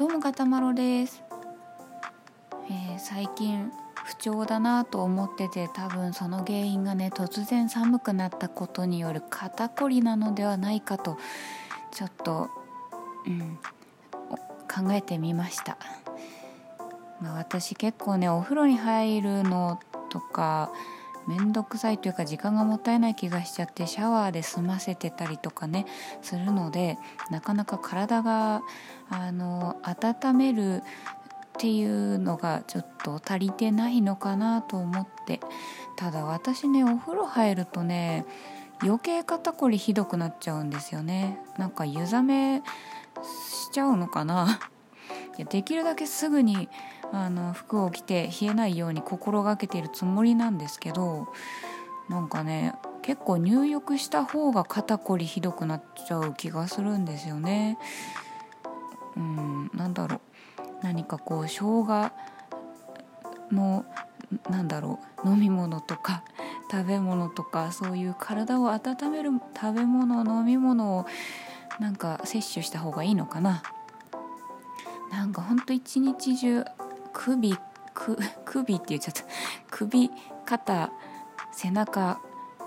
[0.00, 1.22] どうもかたまろです、
[2.70, 3.70] えー、最近
[4.02, 11.18] 不調だなと思ってて多分その原因がね突然寒くなったことによる肩こりなのではないかと
[11.92, 12.48] ちょっと、
[13.26, 13.58] うん、
[14.74, 15.76] 考えてみました、
[17.20, 20.72] まあ、私結構ねお風呂に入るのとか
[21.30, 25.86] 面倒くさいというか時間がもったいない気がしちゃってシャワーで済ませてたりとかね
[26.22, 26.98] するので
[27.30, 28.62] なかなか体が
[29.08, 30.82] あの温めるっ
[31.56, 35.38] ていうのがちょっと足りてないのかなと思って
[35.96, 38.26] ただ私ねお風呂入るとね
[38.82, 41.38] 余計肩こりひどくなっちゃうんですよね。
[41.58, 42.62] なんか湯冷め
[43.22, 44.58] しちゃうのかな。
[45.36, 46.70] いやできるだけすぐに
[47.12, 51.28] あの服を着て冷えないように心がけているつもりなんですけど
[52.08, 57.78] なんかね結構入浴した方が肩こりひどくなっちゃう気がするんですよね。
[59.16, 60.20] うんなんだろう。
[60.82, 62.10] 何かこう生姜
[63.50, 63.84] の
[64.48, 65.28] なんだろう。
[65.28, 66.24] 飲み物とか
[66.70, 71.06] 食べ物とかそういう体を温める食べ物飲み物を
[71.78, 73.62] なんか摂取した方がいいのかな。
[75.10, 76.64] なんかほんと一日中
[77.20, 77.54] 首
[77.92, 79.24] く 首って言っちゃった。
[79.70, 80.10] 首
[80.46, 80.90] 肩
[81.52, 82.18] 背中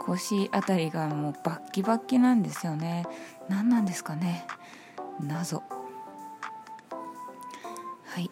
[0.00, 3.06] 腰あたりがもうバッキバッキなんですよね。
[3.48, 4.44] 何なんですかね。
[5.20, 5.62] 謎。
[8.06, 8.28] はい。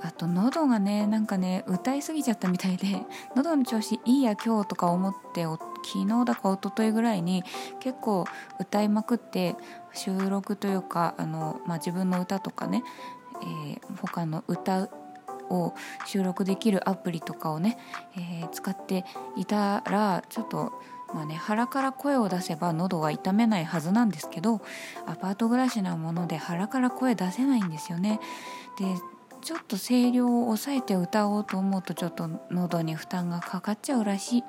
[0.00, 3.04] あと喉がねなんかね歌いすぎちゃったみたいで
[3.36, 7.44] 喉の調子いいや今日とか思って昨日だか一昨日ぐらいに
[7.78, 8.24] 結構
[8.58, 9.54] 歌いまくって
[9.92, 12.82] 収録というかあの、まあ、自分の歌とかね
[13.42, 14.88] えー、他の歌
[15.50, 15.74] を
[16.06, 17.78] 収録できるアプリとかをね、
[18.16, 19.04] えー、使って
[19.36, 20.72] いたらちょっと
[21.14, 24.60] まあね腹から声を出せば喉が痛めないはずなんですけど
[25.06, 28.20] アパート暮らしなもので腹から声出せないんですよね。
[28.78, 28.84] で
[29.42, 34.44] ちょっと声量を抑えて歌おうと思うとちょっと喉に負担がかかっちゃうらしい。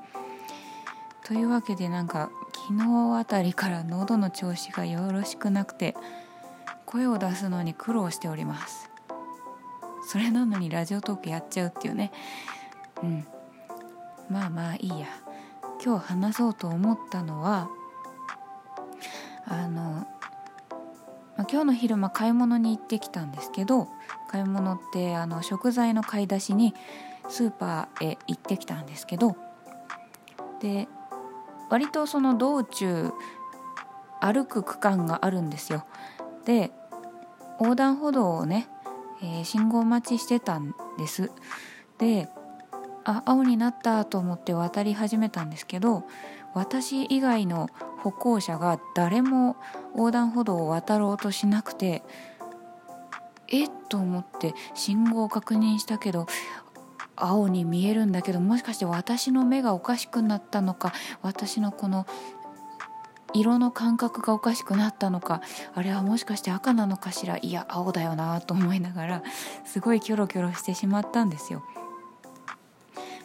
[1.25, 2.29] というわけでなんか
[2.67, 5.95] 昨日あたりから喉の調子がよろしくなくて
[6.85, 8.92] 声を出すのに苦労しております
[10.05, 12.11] それなのにラジオトークやっちゃうっていうね。
[13.01, 13.25] うん。
[14.29, 15.07] まあまあいいや。
[15.83, 17.69] 今日話そうと思ったのは
[19.45, 20.07] あの、
[21.35, 23.89] まあ、今日の昼間買い物に行ってきたんですけど
[24.29, 26.73] 買い物ってあの食材の買い出しに
[27.27, 29.35] スーパーへ行ってきたんですけど
[30.61, 30.87] で
[31.69, 33.11] 割とその道中
[34.21, 35.85] 歩く区間があるんですよ。
[36.45, 36.71] で
[37.59, 38.67] 横断歩道をね、
[39.23, 41.31] えー、信号待ちしてたんです。
[41.97, 42.29] で
[43.05, 46.03] あ青になったと思って渡り始めたんですけど
[46.53, 47.69] 私以外の
[47.99, 49.57] 歩行者が誰も
[49.95, 52.03] 横断歩道を渡ろうとしなくて
[53.47, 56.27] えっと思って信号を確認したけど
[57.15, 62.07] 青に見えるんだけどもしかして私の目がおかしくなったのか私のこの
[63.33, 65.41] 色の感覚がおかしくなったのか
[65.73, 69.23] あれはもしかして赤なのかしらいや青だよなと思いながら
[69.65, 71.63] すごいキョロキョロしてしまったんですよ。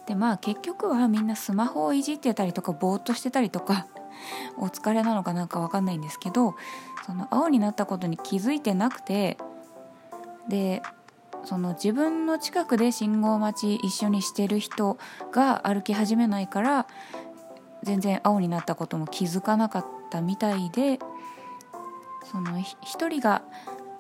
[0.07, 3.87] でまあ結局はみんなスマホをいじってたりとかぼーっとしてたりとか
[4.57, 6.55] お疲れなのかなんか分かんないんですけど
[7.07, 9.37] その青になったことに気づいてなくて
[10.49, 10.83] で
[11.45, 14.99] その自分の近くで信号待ち一緒にしてる人
[15.31, 16.87] が歩き始めないから
[17.83, 20.99] 全然青になったことも気づかなかっったみたいで
[22.31, 23.43] その一人が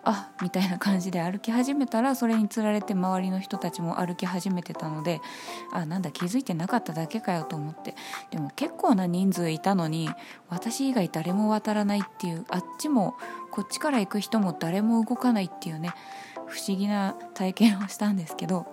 [0.04, 5.20] あみたいな感じで歩き始めたらそれにつられて周りの人たちも歩き始めてたので
[5.72, 7.94] あなんだ気づいてなかっただけかよと思って。
[8.30, 10.08] でも結構な人数いたのに
[10.48, 13.16] 私以外誰も渡らないっていうあっちも
[13.50, 15.92] こっちから行く人も誰も動かないっていうね
[16.46, 18.66] 不思議な体験をしたんですけど。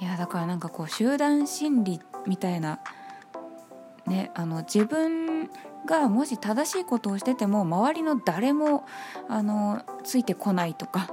[0.00, 2.80] いやだからなんかこう集団心理みたいな
[4.06, 5.50] ねあの自分
[5.86, 8.84] がもし正しいことをしてても周りの誰も
[9.28, 11.10] あのついてこないとか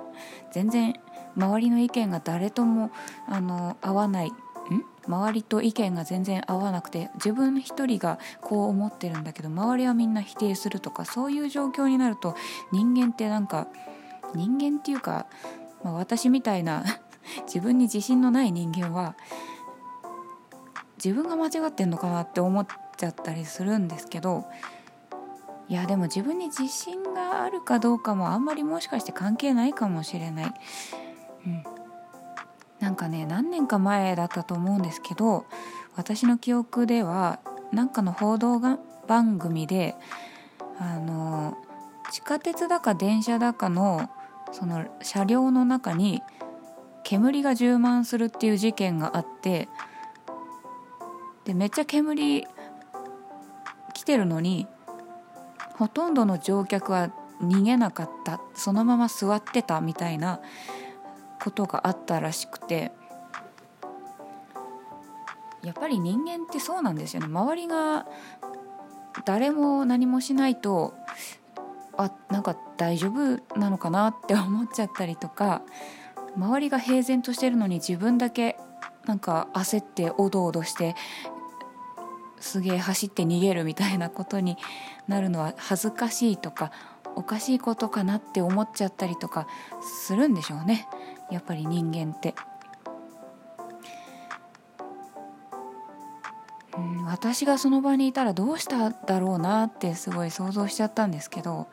[0.51, 0.93] 全然
[1.35, 2.91] 周りの意見が誰とも
[3.27, 4.33] あの合わないん？
[5.07, 12.35] 周りと意見が全然合わなくて自分一人がこう思ってるんだけど周りはみんな否定するとかそういう状況になると
[12.71, 13.67] 人間ってなんか
[14.35, 15.25] 人間っていうか、
[15.83, 16.83] まあ、私みたいな
[17.47, 19.15] 自分に自信のない人間は
[21.03, 22.67] 自分が間違ってんのかなって思っ
[22.97, 24.45] ちゃったりするんですけど
[25.69, 30.53] いやでも自分に自信があるかどうかもあんまりもしかして関係ないかもしれない。
[31.45, 31.63] うん、
[32.79, 35.45] なんかね何年か前だったと思うんですけど
[35.95, 37.39] 私の記憶では
[37.71, 39.95] なんかの報道が番組で
[40.79, 41.57] あの
[42.11, 44.09] 地下鉄だか電車だかの
[44.51, 46.23] その車両の中に
[47.03, 49.69] 煙が充満するっていう事件があって
[51.49, 52.45] でめっちゃ煙
[53.95, 54.67] 来てるのに
[55.77, 57.09] ほとんどの乗客は
[57.41, 58.39] 逃げなかった。
[58.53, 60.41] そのまま座ってたみたいな
[61.41, 62.91] ことがあったらしくて。
[65.63, 67.25] やっぱり人間ってそうなんですよね。
[67.25, 68.05] 周りが
[69.25, 70.93] 誰も何もしないと
[71.97, 75.63] あなんか大丈夫なのかなって思っちゃったりとか
[76.35, 78.55] 周りが平然としてるのに自分だけ
[79.05, 80.95] なんか焦っておどおどして
[82.39, 84.57] すげえ走って逃げるみたいなことに
[85.07, 86.71] なるのは恥ずかしいとか
[87.15, 89.47] おかしいことかなって思っちゃったりとか
[89.81, 90.87] するんでしょうね
[91.31, 92.33] やっぱり人間って。
[96.77, 101.67] うん、私がその場にいたらどうしただろうなってすごい想像しちゃったんですけど、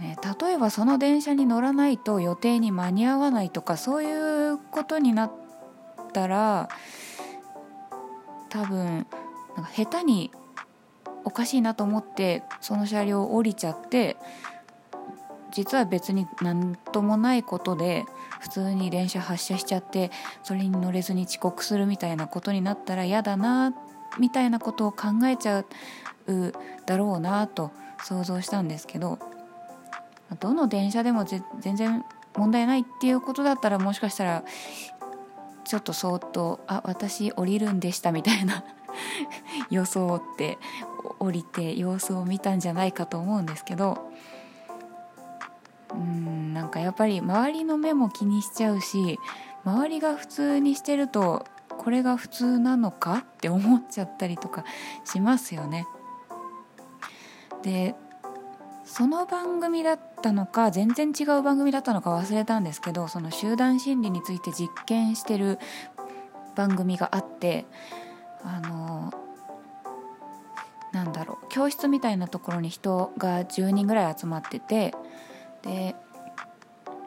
[0.00, 5.32] ね、例えばその電車に乗らないと予定に間に合わないとかそういうことになっ
[6.12, 6.68] たら
[8.48, 9.06] 多分
[9.60, 10.30] なんか下手に
[11.24, 14.16] おかしいなと思ってその車両を降りちゃって
[15.52, 18.04] 実は別に何ともないことで
[18.40, 20.10] 普通に電車発車しちゃって
[20.42, 23.74] それに乗れずに遅刻するみたいなことになったら嫌だな
[24.18, 25.66] みたいなことを考えちゃう
[26.86, 27.72] だろうなと
[28.02, 29.18] 想像したんですけど
[30.38, 32.04] どの電車でも全然
[32.36, 34.44] 問題ないっていうことだったらもしかしたら
[35.64, 38.64] ちょっとそっと「あ私降りるんでした」みたいな
[39.70, 40.58] 装って
[41.18, 44.10] 降りて様子を見たんじゃないかと思うんですけど
[45.94, 49.18] うんなんかやっぱり周りの目も気にしちゃうし
[49.64, 54.64] 周りが普通にしてるとこれが普通なのかって思っちゃったりとか
[55.04, 55.86] しますよね。
[57.62, 57.94] で
[58.84, 65.58] その番組だったのか全然違う番組だったのか忘れたんですけどその集団心理について実験してる
[66.56, 67.66] 番組があって
[68.44, 69.12] あの
[70.92, 74.94] なんだろう教室みたいなところに人が10人ぐらい集まってて
[75.62, 75.94] で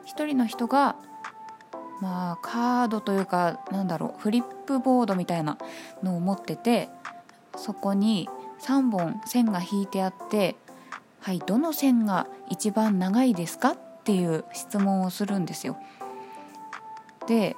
[0.07, 0.95] 1人の人が
[2.01, 5.57] まあカードというかなんだろうフリップボードみたいな
[6.01, 6.89] のを持ってて
[7.55, 8.29] そこに
[8.61, 10.55] 3本線が引いてあって
[11.19, 15.77] 「はいどの線が一番長いですか?」っていう質問をするんですよ。
[17.27, 17.55] で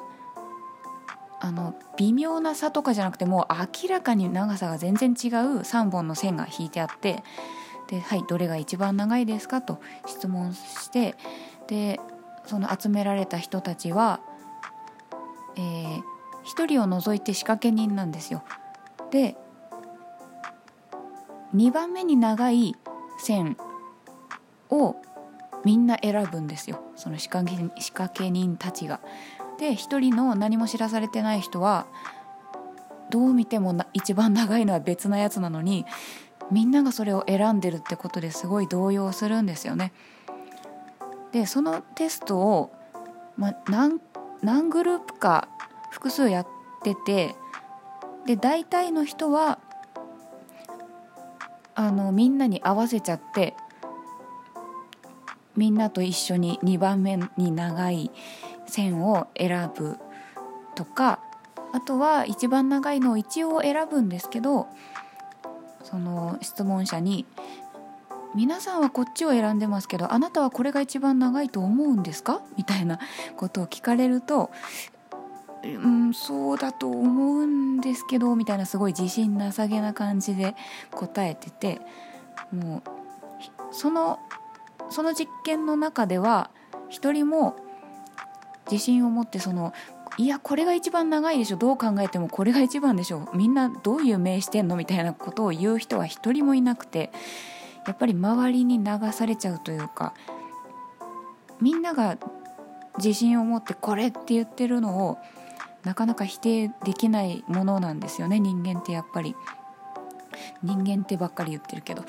[1.46, 3.54] あの微妙な差とかじゃなくてもう
[3.84, 7.24] 明らかに長さが全然違う3本の線が引いてあって
[7.88, 11.16] で「はいどれが一番長いですか?」と質問して
[11.68, 12.00] で
[12.48, 14.22] その集められた人たちは、
[15.56, 16.02] えー、
[16.46, 18.44] 1人を除いて仕掛け人なんですよ。
[19.12, 19.38] で
[21.54, 22.76] 2番目に長い
[23.20, 23.56] 線
[24.72, 24.96] を
[25.64, 29.00] みんな選ぶんですよその仕掛け仕掛け人たちが。
[29.60, 31.88] で1人の何も知らされてない人は
[33.10, 35.86] どう見ても一番長いのは別なやつなのに
[36.52, 39.94] みんながそれを選んでるってことですごい動揺するんですよね。
[41.32, 42.72] でそのテストを、
[43.36, 44.00] ま何
[44.42, 45.50] 何グループか
[45.92, 46.48] 複数やっ
[46.84, 47.36] てて
[48.26, 49.60] で大体の人は
[51.74, 53.56] あのみんなに合わせちゃって
[55.58, 58.12] みんなと一緒に2番目に長い
[58.68, 59.98] 線を選ぶ
[60.76, 61.20] とか
[61.72, 64.68] あとは一番長いのを一応選ぶんですけど
[65.84, 67.26] その質問者に
[68.36, 73.00] 「皆さんはこっちを選んでますけどあなたはこれが一番長いと思うんですか?」みたいな
[73.38, 74.52] ことを聞かれると
[75.64, 80.56] 「うんそうだと思うんですけど」みたいなすごい自信なさげな感じで
[80.92, 81.82] 答えてて
[82.54, 82.84] もう
[83.72, 84.20] その
[84.90, 86.50] その実験の中では
[86.90, 87.56] 一人も
[88.72, 89.74] 自信を持ってその
[90.18, 97.12] いやこれが一番長いでしょどう考えてもこれが一番でしょみんなどういう名してんのみたいなことを言う人は一人もいなくて
[97.86, 100.14] やっぱり周りに流されちゃうというか
[101.62, 102.18] みんなが
[102.98, 105.18] 自信を持ってこれって言ってるのを
[105.84, 109.36] なかなか否定できないものなんですよね人間ってやっぱり。
[110.64, 112.04] 人間ってばっかり言ってるけど。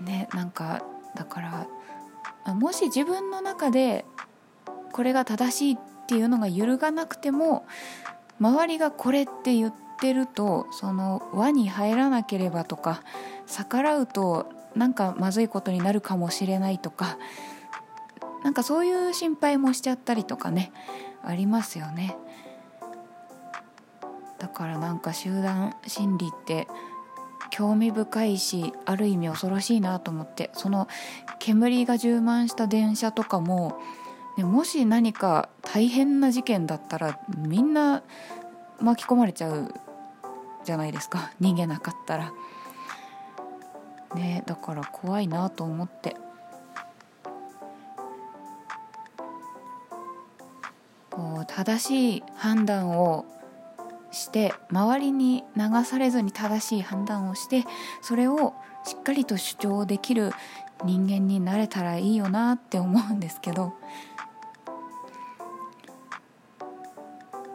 [0.00, 0.82] ねなんか
[1.14, 1.66] だか
[2.44, 4.04] らもし自分の中で
[4.92, 7.66] これが正しいっていうのが揺るがなくても
[8.40, 13.02] 周りがこれって言ってるとその輪に入らなければとか
[13.46, 17.18] 逆らうとなんかまずいことになるかもしれないとか
[18.42, 20.72] なんかそういう心配もしちゃったりとかね
[21.22, 22.16] ありますよね。
[24.40, 26.66] だからなんか集団心理って
[27.50, 30.88] 興味深いしある意味恐ろしいなと思ってその
[31.38, 33.78] 煙が充満した電車とかも、
[34.36, 38.02] ね、もし何か大変な事件だったらみんな
[38.80, 39.74] 巻き込まれちゃう
[40.64, 41.32] じゃないですか。
[41.40, 42.32] 逃げなかったら。
[44.14, 46.16] ねだから怖いなと思って。
[51.10, 53.26] こう正しい判断を
[54.10, 57.66] して周りに流されずに正しい判断をして
[58.00, 60.32] それをしっかりと主張できる
[60.84, 63.74] 人間になれたらいいよなって思うんですけど、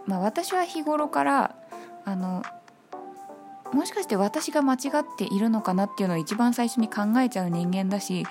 [0.07, 1.55] まあ、私は日頃から
[2.05, 2.41] あの
[3.73, 8.25] もしかして私が間違っているのかなっていうのを一番最初に考えちゃう人間だし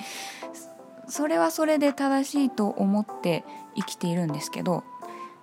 [1.08, 3.44] それはそれで正しいと思って
[3.76, 4.82] 生きているんですけど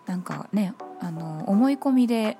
[0.07, 2.37] なんかねあの思い込みで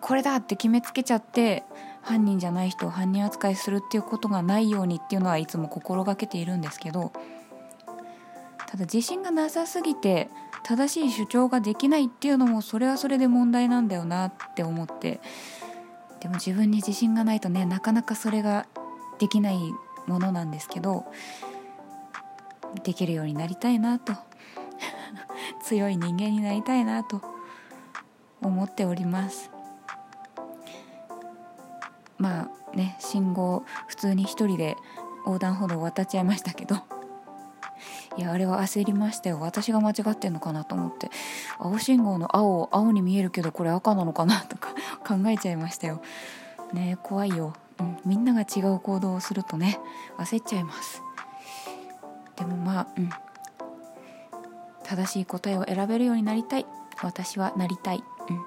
[0.00, 1.64] これだって決めつけちゃって
[2.02, 7.12] 犯人じゃない人を犯人扱いするっていうことがないようにっていうのはいつも心がけているんですけど
[8.66, 10.28] ただ自信がなさすぎて
[10.62, 15.20] 正しい主張ができないっていうのもそれはそれで問題なんだよなって思って。
[16.20, 18.66] でも自分に自信がないとねなかなかそれが
[19.18, 19.58] できない
[20.06, 21.06] ものなんですけど
[22.84, 24.12] できるようになりたいなと。
[25.64, 27.20] 強い人間になりたいなと
[28.40, 29.50] 思っております。
[32.18, 34.76] まあね信号普通に一人で
[35.26, 36.99] 横断歩道を渡っちゃいましたけど。
[38.16, 39.38] いやあれは焦りましたよ。
[39.40, 41.10] 私が間違ってんのかなと思って。
[41.58, 44.70] 青信号の青青に見えるけどこれ赤なのかなとか
[45.06, 46.00] 考えちゃいましたよ。
[46.72, 49.80] ね怖いよ、うん、みんなが違う行動をするとね
[50.18, 51.02] 焦っちゃいます。
[52.36, 53.10] でもまあうん。
[54.84, 56.66] 正しい答えを選べるようになりたい。
[57.02, 58.02] 私はなりたい。
[58.28, 58.44] うん。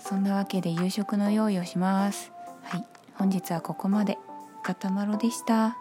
[0.00, 2.32] そんなわけで夕食の用意をします。
[2.64, 2.86] はい。
[3.14, 4.18] 本日はここまで。
[4.62, 5.76] かたまろでした。